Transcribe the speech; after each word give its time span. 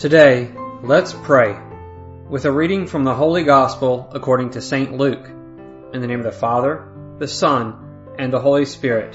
Today, 0.00 0.50
let's 0.82 1.12
pray 1.12 1.54
with 2.26 2.46
a 2.46 2.50
reading 2.50 2.86
from 2.86 3.04
the 3.04 3.14
Holy 3.14 3.44
Gospel 3.44 4.08
according 4.12 4.52
to 4.52 4.62
St. 4.62 4.96
Luke. 4.96 5.28
In 5.92 6.00
the 6.00 6.06
name 6.06 6.20
of 6.20 6.24
the 6.24 6.32
Father, 6.32 6.88
the 7.18 7.28
Son, 7.28 8.14
and 8.18 8.32
the 8.32 8.40
Holy 8.40 8.64
Spirit. 8.64 9.14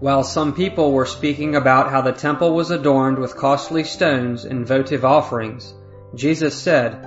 While 0.00 0.24
some 0.24 0.54
people 0.54 0.90
were 0.90 1.04
speaking 1.04 1.54
about 1.54 1.90
how 1.90 2.00
the 2.00 2.12
temple 2.12 2.54
was 2.54 2.70
adorned 2.70 3.18
with 3.18 3.36
costly 3.36 3.84
stones 3.84 4.46
and 4.46 4.66
votive 4.66 5.04
offerings, 5.04 5.74
Jesus 6.14 6.54
said, 6.56 7.04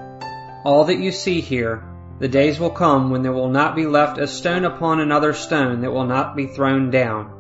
All 0.64 0.84
that 0.84 1.00
you 1.00 1.12
see 1.12 1.42
here, 1.42 1.84
the 2.20 2.28
days 2.28 2.60
will 2.60 2.70
come 2.70 3.10
when 3.10 3.24
there 3.24 3.34
will 3.34 3.50
not 3.50 3.76
be 3.76 3.88
left 3.88 4.20
a 4.20 4.28
stone 4.28 4.66
upon 4.66 5.00
another 5.00 5.34
stone 5.34 5.82
that 5.82 5.92
will 5.92 6.06
not 6.06 6.36
be 6.36 6.46
thrown 6.46 6.92
down. 6.92 7.34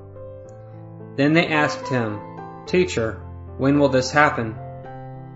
Then 1.16 1.34
they 1.34 1.45
asked 1.45 1.88
him, 1.89 2.20
Teacher, 2.66 3.22
when 3.57 3.79
will 3.79 3.89
this 3.89 4.11
happen? 4.11 4.55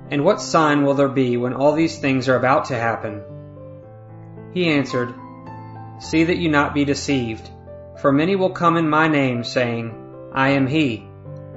And 0.09 0.23
what 0.23 0.41
sign 0.41 0.83
will 0.83 0.93
there 0.93 1.07
be 1.07 1.37
when 1.37 1.53
all 1.53 1.73
these 1.73 1.97
things 1.97 2.27
are 2.29 2.35
about 2.35 2.65
to 2.65 2.75
happen? 2.75 3.23
He 4.53 4.69
answered, 4.69 5.13
See 5.99 6.25
that 6.25 6.37
you 6.37 6.49
not 6.49 6.73
be 6.73 6.85
deceived, 6.85 7.49
for 8.01 8.11
many 8.11 8.35
will 8.35 8.49
come 8.49 8.77
in 8.77 8.89
my 8.89 9.07
name, 9.07 9.43
saying, 9.43 9.95
I 10.33 10.49
am 10.49 10.67
he, 10.67 11.07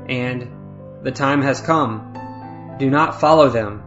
and 0.09 1.02
the 1.02 1.12
time 1.12 1.42
has 1.42 1.60
come. 1.60 2.76
Do 2.78 2.90
not 2.90 3.20
follow 3.20 3.48
them. 3.48 3.80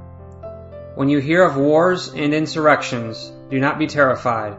When 0.96 1.10
you 1.10 1.20
hear 1.20 1.44
of 1.44 1.58
wars 1.58 2.14
and 2.14 2.34
insurrections, 2.34 3.32
do 3.50 3.60
not 3.60 3.80
be 3.80 3.88
terrified, 3.88 4.58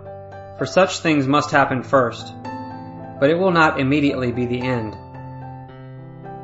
for 0.56 0.66
such 0.66 1.00
things 1.00 1.27
must 1.27 1.50
happen 1.50 1.82
first, 1.82 2.32
but 3.20 3.30
it 3.30 3.38
will 3.38 3.50
not 3.50 3.80
immediately 3.80 4.32
be 4.32 4.47
the 4.47 4.62
end. 4.62 4.97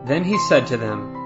Then 0.06 0.24
he 0.24 0.38
said 0.38 0.66
to 0.68 0.76
them, 0.76 1.23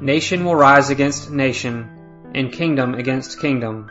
Nation 0.00 0.44
will 0.44 0.54
rise 0.54 0.90
against 0.90 1.30
nation, 1.30 1.90
and 2.32 2.52
kingdom 2.52 2.94
against 2.94 3.40
kingdom. 3.40 3.90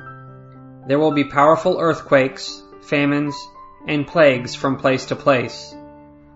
There 0.87 0.99
will 0.99 1.11
be 1.11 1.25
powerful 1.25 1.79
earthquakes, 1.79 2.63
famines, 2.81 3.35
and 3.85 4.07
plagues 4.07 4.55
from 4.55 4.77
place 4.77 5.07
to 5.07 5.17
place, 5.17 5.75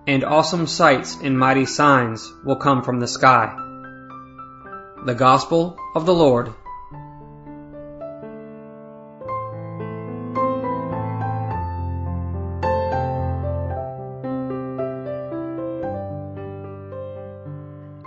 and 0.08 0.26
awesome 0.26 0.68
sights 0.68 1.18
and 1.24 1.40
mighty 1.40 1.66
signs 1.66 2.34
will 2.44 2.58
come 2.58 2.84
from 2.84 3.00
the 3.00 3.08
sky. 3.08 3.56
The 5.06 5.16
Gospel 5.16 5.78
of 5.96 6.06
the 6.06 6.14
Lord. 6.14 6.54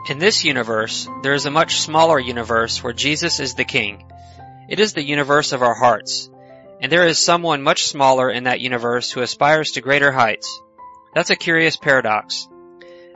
In 0.06 0.18
this 0.18 0.44
universe, 0.44 1.08
there 1.22 1.32
is 1.32 1.46
a 1.46 1.50
much 1.50 1.80
smaller 1.80 2.20
universe 2.20 2.82
where 2.82 2.92
Jesus 2.92 3.40
is 3.40 3.54
the 3.54 3.64
King. 3.64 4.04
It 4.68 4.78
is 4.78 4.92
the 4.92 5.02
universe 5.02 5.52
of 5.52 5.62
our 5.62 5.74
hearts. 5.74 6.28
And 6.82 6.92
there 6.92 7.06
is 7.06 7.18
someone 7.18 7.62
much 7.62 7.86
smaller 7.86 8.28
in 8.30 8.44
that 8.44 8.60
universe 8.60 9.10
who 9.10 9.22
aspires 9.22 9.70
to 9.72 9.80
greater 9.80 10.12
heights. 10.12 10.60
That's 11.14 11.30
a 11.30 11.36
curious 11.36 11.78
paradox. 11.78 12.46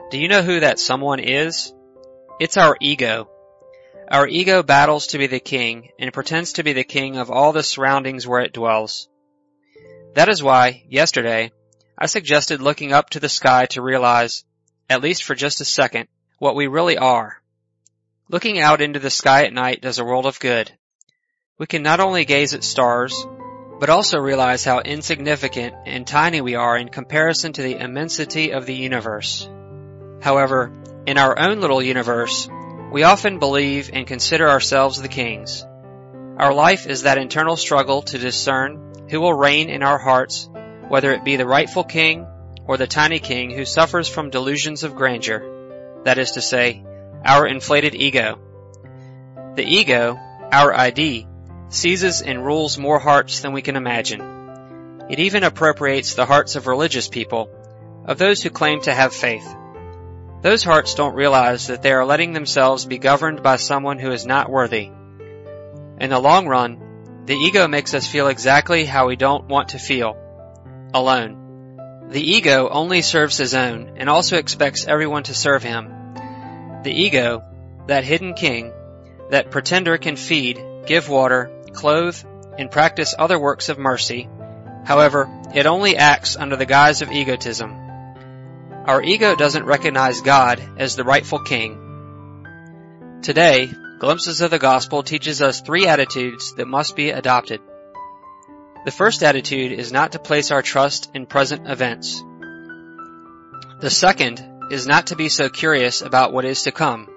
Do 0.09 0.17
you 0.17 0.27
know 0.27 0.41
who 0.41 0.61
that 0.61 0.79
someone 0.79 1.19
is? 1.19 1.71
It's 2.39 2.57
our 2.57 2.75
ego. 2.81 3.29
Our 4.09 4.27
ego 4.27 4.63
battles 4.63 5.07
to 5.07 5.19
be 5.19 5.27
the 5.27 5.39
king 5.39 5.89
and 5.99 6.11
pretends 6.11 6.53
to 6.53 6.63
be 6.63 6.73
the 6.73 6.83
king 6.83 7.17
of 7.17 7.29
all 7.29 7.53
the 7.53 7.61
surroundings 7.61 8.25
where 8.25 8.41
it 8.41 8.53
dwells. 8.53 9.07
That 10.15 10.29
is 10.29 10.41
why, 10.41 10.85
yesterday, 10.89 11.51
I 11.95 12.07
suggested 12.07 12.61
looking 12.61 12.93
up 12.93 13.11
to 13.11 13.19
the 13.19 13.29
sky 13.29 13.67
to 13.67 13.81
realize, 13.83 14.43
at 14.89 15.03
least 15.03 15.23
for 15.23 15.35
just 15.35 15.61
a 15.61 15.65
second, 15.65 16.07
what 16.39 16.55
we 16.55 16.67
really 16.67 16.97
are. 16.97 17.41
Looking 18.29 18.59
out 18.59 18.81
into 18.81 18.99
the 18.99 19.09
sky 19.09 19.43
at 19.43 19.53
night 19.53 19.81
does 19.81 19.99
a 19.99 20.05
world 20.05 20.25
of 20.25 20.39
good. 20.39 20.71
We 21.57 21.67
can 21.67 21.83
not 21.83 21.99
only 21.99 22.23
gaze 22.23 22.53
at 22.53 22.63
stars, 22.63 23.27
but 23.79 23.89
also 23.89 24.19
realize 24.19 24.63
how 24.63 24.79
insignificant 24.79 25.75
and 25.85 26.07
tiny 26.07 26.39
we 26.39 26.55
are 26.55 26.77
in 26.77 26.87
comparison 26.87 27.51
to 27.53 27.61
the 27.61 27.75
immensity 27.75 28.51
of 28.51 28.65
the 28.65 28.73
universe. 28.73 29.49
However, 30.21 30.71
in 31.05 31.17
our 31.17 31.37
own 31.37 31.59
little 31.59 31.81
universe, 31.81 32.49
we 32.91 33.03
often 33.03 33.39
believe 33.39 33.89
and 33.91 34.07
consider 34.07 34.47
ourselves 34.47 35.01
the 35.01 35.09
kings. 35.09 35.65
Our 36.37 36.53
life 36.53 36.87
is 36.87 37.03
that 37.03 37.17
internal 37.17 37.57
struggle 37.57 38.01
to 38.03 38.17
discern 38.17 39.07
who 39.09 39.19
will 39.19 39.33
reign 39.33 39.69
in 39.69 39.83
our 39.83 39.97
hearts, 39.97 40.49
whether 40.87 41.11
it 41.11 41.25
be 41.25 41.35
the 41.35 41.45
rightful 41.45 41.83
king 41.83 42.25
or 42.65 42.77
the 42.77 42.87
tiny 42.87 43.19
king 43.19 43.51
who 43.51 43.65
suffers 43.65 44.07
from 44.07 44.29
delusions 44.29 44.83
of 44.83 44.95
grandeur 44.95 45.58
that 46.03 46.17
is 46.17 46.31
to 46.31 46.41
say, 46.41 46.83
our 47.25 47.45
inflated 47.47 47.95
ego. 47.95 48.39
The 49.55 49.65
ego, 49.65 50.17
our 50.51 50.73
ID, 50.73 51.27
seizes 51.69 52.21
and 52.21 52.45
rules 52.45 52.77
more 52.77 52.99
hearts 52.99 53.41
than 53.41 53.53
we 53.53 53.61
can 53.61 53.75
imagine. 53.75 54.21
It 55.09 55.19
even 55.19 55.43
appropriates 55.43 56.13
the 56.13 56.25
hearts 56.25 56.55
of 56.55 56.67
religious 56.67 57.07
people, 57.07 57.49
of 58.05 58.17
those 58.17 58.41
who 58.41 58.49
claim 58.49 58.81
to 58.81 58.93
have 58.93 59.13
faith. 59.13 59.47
Those 60.41 60.63
hearts 60.63 60.95
don't 60.95 61.15
realize 61.15 61.67
that 61.67 61.81
they 61.81 61.91
are 61.91 62.05
letting 62.05 62.33
themselves 62.33 62.85
be 62.85 62.97
governed 62.97 63.43
by 63.43 63.57
someone 63.57 63.99
who 63.99 64.11
is 64.11 64.25
not 64.25 64.49
worthy. 64.49 64.91
In 65.99 66.09
the 66.09 66.19
long 66.19 66.47
run, 66.47 67.23
the 67.25 67.35
ego 67.35 67.67
makes 67.67 67.93
us 67.93 68.07
feel 68.07 68.27
exactly 68.27 68.85
how 68.85 69.07
we 69.07 69.15
don't 69.15 69.47
want 69.47 69.69
to 69.69 69.79
feel. 69.79 70.15
Alone. 70.93 71.48
The 72.09 72.21
ego 72.21 72.67
only 72.69 73.03
serves 73.03 73.37
his 73.37 73.53
own 73.53 73.93
and 73.97 74.09
also 74.09 74.37
expects 74.37 74.87
everyone 74.87 75.23
to 75.23 75.35
serve 75.35 75.61
him. 75.61 75.93
The 76.83 76.91
ego, 76.91 77.43
that 77.85 78.03
hidden 78.03 78.33
king, 78.33 78.73
that 79.29 79.51
pretender 79.51 79.97
can 79.99 80.15
feed, 80.15 80.59
give 80.87 81.07
water, 81.07 81.51
clothe, 81.73 82.17
and 82.57 82.71
practice 82.71 83.13
other 83.17 83.39
works 83.39 83.69
of 83.69 83.77
mercy. 83.77 84.27
However, 84.85 85.29
it 85.53 85.67
only 85.67 85.97
acts 85.97 86.35
under 86.35 86.55
the 86.55 86.65
guise 86.65 87.03
of 87.03 87.11
egotism. 87.11 87.75
Our 88.85 89.03
ego 89.03 89.35
doesn't 89.35 89.65
recognize 89.65 90.21
God 90.21 90.59
as 90.79 90.95
the 90.95 91.03
rightful 91.03 91.39
king. 91.39 91.77
Today, 93.21 93.69
Glimpses 93.99 94.41
of 94.41 94.49
the 94.49 94.57
Gospel 94.57 95.03
teaches 95.03 95.41
us 95.41 95.61
three 95.61 95.85
attitudes 95.85 96.53
that 96.53 96.67
must 96.67 96.95
be 96.95 97.11
adopted. 97.11 97.59
The 98.89 98.95
first 98.95 99.21
attitude 99.21 99.71
is 99.71 99.91
not 99.91 100.13
to 100.13 100.17
place 100.17 100.49
our 100.49 100.63
trust 100.63 101.11
in 101.13 101.27
present 101.27 101.69
events. 101.69 102.23
The 103.81 103.91
second 103.91 104.43
is 104.71 104.87
not 104.87 105.05
to 105.07 105.15
be 105.15 105.29
so 105.29 105.47
curious 105.47 106.01
about 106.01 106.33
what 106.33 106.43
is 106.43 106.63
to 106.63 106.71
come. 106.71 107.07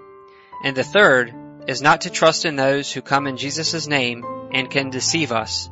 And 0.62 0.76
the 0.76 0.84
third 0.84 1.32
is 1.66 1.80
not 1.80 2.02
to 2.02 2.10
trust 2.10 2.44
in 2.44 2.56
those 2.56 2.92
who 2.92 3.00
come 3.00 3.26
in 3.26 3.38
Jesus' 3.38 3.86
name 3.86 4.22
and 4.52 4.70
can 4.70 4.90
deceive 4.90 5.32
us. 5.32 5.70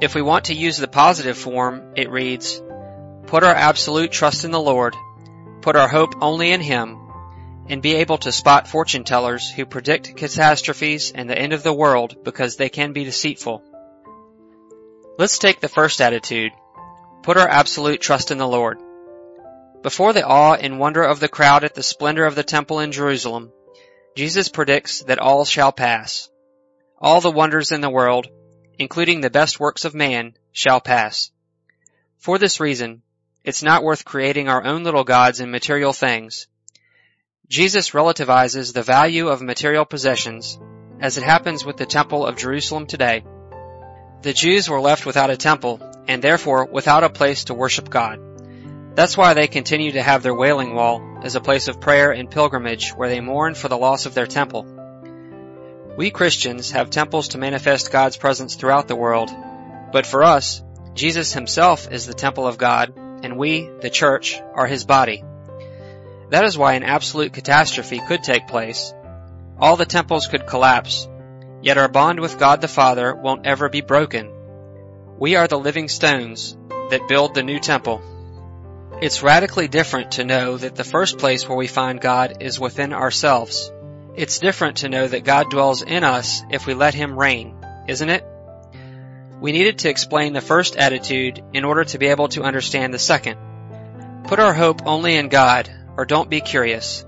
If 0.00 0.14
we 0.14 0.22
want 0.22 0.46
to 0.46 0.54
use 0.54 0.78
the 0.78 0.88
positive 0.88 1.36
form, 1.36 1.92
it 1.94 2.08
reads, 2.08 2.62
Put 3.26 3.44
our 3.44 3.54
absolute 3.54 4.10
trust 4.10 4.46
in 4.46 4.52
the 4.52 4.58
Lord, 4.58 4.96
put 5.60 5.76
our 5.76 5.88
hope 5.88 6.14
only 6.22 6.50
in 6.50 6.62
Him, 6.62 6.96
and 7.68 7.82
be 7.82 7.96
able 7.96 8.16
to 8.16 8.32
spot 8.32 8.68
fortune 8.68 9.04
tellers 9.04 9.50
who 9.50 9.66
predict 9.66 10.16
catastrophes 10.16 11.12
and 11.14 11.28
the 11.28 11.38
end 11.38 11.52
of 11.52 11.62
the 11.62 11.74
world 11.74 12.24
because 12.24 12.56
they 12.56 12.70
can 12.70 12.94
be 12.94 13.04
deceitful. 13.04 13.62
Let's 15.18 15.38
take 15.38 15.60
the 15.60 15.68
first 15.68 16.00
attitude. 16.00 16.52
Put 17.22 17.36
our 17.36 17.48
absolute 17.48 18.00
trust 18.00 18.30
in 18.30 18.38
the 18.38 18.48
Lord. 18.48 18.78
Before 19.82 20.14
the 20.14 20.26
awe 20.26 20.54
and 20.54 20.78
wonder 20.78 21.02
of 21.02 21.20
the 21.20 21.28
crowd 21.28 21.64
at 21.64 21.74
the 21.74 21.82
splendor 21.82 22.24
of 22.24 22.34
the 22.34 22.42
temple 22.42 22.80
in 22.80 22.92
Jerusalem, 22.92 23.52
Jesus 24.16 24.48
predicts 24.48 25.02
that 25.02 25.18
all 25.18 25.44
shall 25.44 25.70
pass. 25.70 26.30
All 26.98 27.20
the 27.20 27.30
wonders 27.30 27.72
in 27.72 27.82
the 27.82 27.90
world, 27.90 28.28
including 28.78 29.20
the 29.20 29.30
best 29.30 29.60
works 29.60 29.84
of 29.84 29.94
man, 29.94 30.34
shall 30.50 30.80
pass. 30.80 31.30
For 32.18 32.38
this 32.38 32.58
reason, 32.58 33.02
it's 33.44 33.62
not 33.62 33.82
worth 33.82 34.06
creating 34.06 34.48
our 34.48 34.64
own 34.64 34.82
little 34.82 35.04
gods 35.04 35.40
in 35.40 35.50
material 35.50 35.92
things. 35.92 36.46
Jesus 37.48 37.90
relativizes 37.90 38.72
the 38.72 38.82
value 38.82 39.28
of 39.28 39.42
material 39.42 39.84
possessions, 39.84 40.58
as 41.00 41.18
it 41.18 41.24
happens 41.24 41.66
with 41.66 41.76
the 41.76 41.84
temple 41.84 42.24
of 42.24 42.36
Jerusalem 42.36 42.86
today. 42.86 43.24
The 44.22 44.32
Jews 44.32 44.70
were 44.70 44.80
left 44.80 45.04
without 45.04 45.30
a 45.30 45.36
temple, 45.36 45.80
and 46.06 46.22
therefore 46.22 46.66
without 46.66 47.02
a 47.02 47.10
place 47.10 47.44
to 47.44 47.54
worship 47.54 47.90
God. 47.90 48.20
That's 48.94 49.16
why 49.16 49.34
they 49.34 49.48
continue 49.48 49.92
to 49.92 50.02
have 50.02 50.22
their 50.22 50.34
Wailing 50.34 50.74
Wall 50.74 51.18
as 51.24 51.34
a 51.34 51.40
place 51.40 51.66
of 51.66 51.80
prayer 51.80 52.12
and 52.12 52.30
pilgrimage 52.30 52.90
where 52.90 53.08
they 53.08 53.20
mourn 53.20 53.54
for 53.54 53.66
the 53.66 53.76
loss 53.76 54.06
of 54.06 54.14
their 54.14 54.28
temple. 54.28 54.64
We 55.96 56.12
Christians 56.12 56.70
have 56.70 56.90
temples 56.90 57.28
to 57.28 57.38
manifest 57.38 57.90
God's 57.90 58.16
presence 58.16 58.54
throughout 58.54 58.86
the 58.86 58.94
world, 58.94 59.30
but 59.92 60.06
for 60.06 60.22
us, 60.22 60.62
Jesus 60.94 61.32
himself 61.32 61.90
is 61.90 62.06
the 62.06 62.14
temple 62.14 62.46
of 62.46 62.58
God, 62.58 62.92
and 62.96 63.36
we, 63.36 63.68
the 63.80 63.90
church, 63.90 64.40
are 64.54 64.68
his 64.68 64.84
body. 64.84 65.24
That 66.30 66.44
is 66.44 66.56
why 66.56 66.74
an 66.74 66.84
absolute 66.84 67.32
catastrophe 67.32 68.00
could 68.06 68.22
take 68.22 68.46
place. 68.46 68.94
All 69.58 69.76
the 69.76 69.84
temples 69.84 70.28
could 70.28 70.46
collapse, 70.46 71.08
Yet 71.62 71.78
our 71.78 71.88
bond 71.88 72.18
with 72.18 72.40
God 72.40 72.60
the 72.60 72.66
Father 72.68 73.14
won't 73.14 73.46
ever 73.46 73.68
be 73.68 73.82
broken. 73.82 74.32
We 75.16 75.36
are 75.36 75.46
the 75.46 75.58
living 75.58 75.86
stones 75.86 76.56
that 76.90 77.06
build 77.06 77.34
the 77.34 77.44
new 77.44 77.60
temple. 77.60 78.02
It's 79.00 79.22
radically 79.22 79.68
different 79.68 80.12
to 80.12 80.24
know 80.24 80.56
that 80.56 80.74
the 80.74 80.82
first 80.82 81.18
place 81.18 81.48
where 81.48 81.56
we 81.56 81.68
find 81.68 82.00
God 82.00 82.38
is 82.40 82.58
within 82.58 82.92
ourselves, 82.92 83.72
It's 84.14 84.40
different 84.40 84.78
to 84.78 84.88
know 84.88 85.06
that 85.06 85.24
God 85.24 85.50
dwells 85.50 85.82
in 85.82 86.04
us 86.04 86.42
if 86.50 86.66
we 86.66 86.74
let 86.74 86.94
Him 86.94 87.18
reign, 87.18 87.54
isn't 87.88 88.10
it? 88.10 88.24
We 89.40 89.52
needed 89.52 89.78
to 89.78 89.88
explain 89.88 90.34
the 90.34 90.40
first 90.40 90.76
attitude 90.76 91.42
in 91.54 91.64
order 91.64 91.84
to 91.84 91.98
be 91.98 92.08
able 92.08 92.28
to 92.28 92.42
understand 92.42 92.92
the 92.92 92.98
second. 92.98 93.38
Put 94.24 94.38
our 94.38 94.52
hope 94.52 94.82
only 94.86 95.16
in 95.16 95.28
God, 95.28 95.70
or 95.96 96.04
don't 96.04 96.28
be 96.28 96.40
curious. 96.40 97.04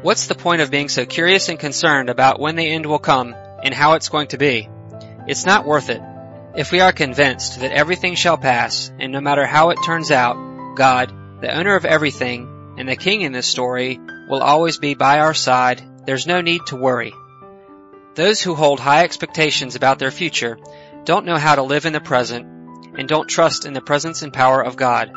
What's 0.00 0.28
the 0.28 0.34
point 0.34 0.62
of 0.62 0.70
being 0.70 0.88
so 0.88 1.04
curious 1.04 1.48
and 1.48 1.58
concerned 1.58 2.08
about 2.08 2.40
when 2.40 2.56
the 2.56 2.66
end 2.66 2.86
will 2.86 2.98
come 2.98 3.34
and 3.66 3.74
how 3.74 3.94
it's 3.94 4.08
going 4.08 4.28
to 4.28 4.38
be? 4.38 4.68
It's 5.26 5.44
not 5.44 5.66
worth 5.66 5.90
it. 5.90 6.00
If 6.54 6.70
we 6.70 6.78
are 6.80 6.92
convinced 6.92 7.58
that 7.60 7.72
everything 7.72 8.14
shall 8.14 8.36
pass, 8.36 8.92
and 9.00 9.10
no 9.10 9.20
matter 9.20 9.44
how 9.44 9.70
it 9.70 9.82
turns 9.84 10.12
out, 10.12 10.76
God, 10.76 11.12
the 11.40 11.52
owner 11.52 11.74
of 11.74 11.84
everything, 11.84 12.76
and 12.78 12.88
the 12.88 12.94
king 12.94 13.22
in 13.22 13.32
this 13.32 13.48
story, 13.48 13.98
will 14.28 14.40
always 14.40 14.78
be 14.78 14.94
by 14.94 15.18
our 15.18 15.34
side, 15.34 15.82
there's 16.06 16.28
no 16.28 16.42
need 16.42 16.60
to 16.66 16.76
worry. 16.76 17.12
Those 18.14 18.40
who 18.40 18.54
hold 18.54 18.78
high 18.78 19.02
expectations 19.02 19.74
about 19.74 19.98
their 19.98 20.12
future 20.12 20.58
don't 21.04 21.26
know 21.26 21.36
how 21.36 21.56
to 21.56 21.62
live 21.62 21.86
in 21.86 21.92
the 21.92 22.00
present 22.00 22.46
and 22.96 23.08
don't 23.08 23.28
trust 23.28 23.66
in 23.66 23.72
the 23.72 23.80
presence 23.80 24.22
and 24.22 24.32
power 24.32 24.64
of 24.64 24.76
God. 24.76 25.10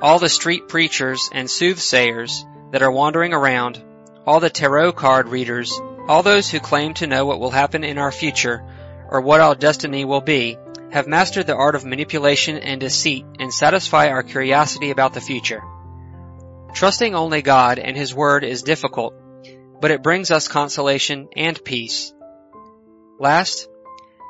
All 0.00 0.18
the 0.18 0.30
street 0.30 0.66
preachers 0.66 1.28
and 1.30 1.46
soothsayers 1.46 2.42
that 2.72 2.82
are 2.82 2.90
wandering 2.90 3.34
around, 3.34 3.84
all 4.26 4.40
the 4.40 4.48
tarot 4.48 4.92
card 4.92 5.28
readers, 5.28 5.78
all 6.08 6.22
those 6.22 6.50
who 6.50 6.60
claim 6.60 6.94
to 6.94 7.06
know 7.06 7.24
what 7.24 7.40
will 7.40 7.50
happen 7.50 7.84
in 7.84 7.98
our 7.98 8.12
future 8.12 8.62
or 9.08 9.20
what 9.20 9.40
our 9.40 9.54
destiny 9.54 10.04
will 10.04 10.20
be, 10.20 10.58
have 10.90 11.06
mastered 11.06 11.46
the 11.46 11.56
art 11.56 11.74
of 11.74 11.84
manipulation 11.84 12.56
and 12.58 12.80
deceit 12.80 13.24
and 13.38 13.52
satisfy 13.52 14.08
our 14.08 14.22
curiosity 14.22 14.90
about 14.90 15.14
the 15.14 15.20
future. 15.20 15.62
Trusting 16.74 17.14
only 17.14 17.42
God 17.42 17.78
and 17.78 17.96
His 17.96 18.14
Word 18.14 18.44
is 18.44 18.62
difficult, 18.62 19.14
but 19.80 19.90
it 19.90 20.02
brings 20.02 20.30
us 20.30 20.48
consolation 20.48 21.28
and 21.36 21.62
peace. 21.64 22.12
Last, 23.18 23.68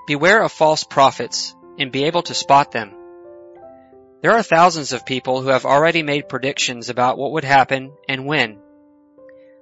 beware 0.07 0.43
of 0.43 0.53
false 0.53 0.85
prophets 0.85 1.55
and 1.79 1.91
be 1.91 2.05
able 2.05 2.23
to 2.23 2.35
spot 2.35 2.71
them. 2.73 2.93
There 4.21 4.33
are 4.33 4.43
thousands 4.43 4.93
of 4.93 5.05
people 5.05 5.43
who 5.43 5.49
have 5.49 5.67
already 5.67 6.03
made 6.03 6.29
predictions 6.29 6.89
about 6.89 7.19
what 7.19 7.33
would 7.33 7.45
happen 7.45 7.93
and 8.09 8.27
when. 8.27 8.59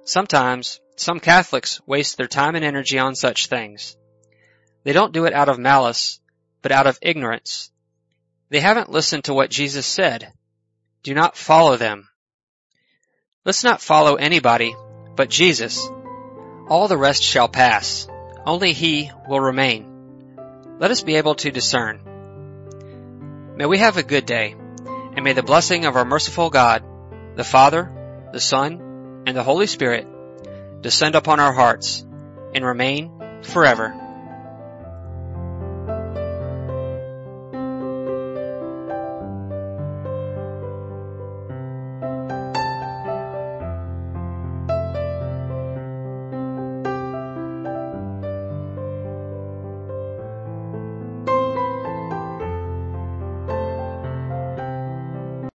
Sometimes, 0.05 0.79
some 0.95 1.19
Catholics 1.19 1.81
waste 1.85 2.17
their 2.17 2.27
time 2.27 2.55
and 2.55 2.63
energy 2.63 2.99
on 2.99 3.15
such 3.15 3.47
things. 3.47 3.97
They 4.83 4.93
don't 4.93 5.13
do 5.13 5.25
it 5.25 5.33
out 5.33 5.49
of 5.49 5.59
malice, 5.59 6.19
but 6.61 6.71
out 6.71 6.87
of 6.87 6.99
ignorance. 7.01 7.71
They 8.49 8.59
haven't 8.59 8.91
listened 8.91 9.25
to 9.25 9.33
what 9.33 9.49
Jesus 9.49 9.85
said. 9.85 10.31
Do 11.01 11.13
not 11.13 11.37
follow 11.37 11.77
them. 11.77 12.09
Let's 13.45 13.63
not 13.63 13.81
follow 13.81 14.15
anybody 14.15 14.75
but 15.15 15.29
Jesus. 15.29 15.89
All 16.67 16.87
the 16.87 16.97
rest 16.97 17.23
shall 17.23 17.47
pass. 17.47 18.07
Only 18.45 18.73
He 18.73 19.11
will 19.27 19.39
remain. 19.39 19.87
Let 20.79 20.91
us 20.91 21.01
be 21.01 21.15
able 21.15 21.35
to 21.35 21.51
discern. 21.51 22.01
May 23.55 23.65
we 23.65 23.77
have 23.77 23.97
a 23.97 24.03
good 24.03 24.25
day, 24.25 24.55
and 24.85 25.23
may 25.23 25.33
the 25.33 25.43
blessing 25.43 25.85
of 25.85 25.95
our 25.95 26.05
merciful 26.05 26.49
God, 26.49 26.83
the 27.35 27.43
Father, 27.43 27.91
the 28.33 28.39
Son, 28.39 29.23
and 29.27 29.37
the 29.37 29.43
Holy 29.43 29.67
Spirit 29.67 30.07
descend 30.83 31.15
upon 31.15 31.39
our 31.39 31.53
hearts 31.53 32.05
and 32.53 32.63
remain 32.63 33.41
forever. 33.41 34.02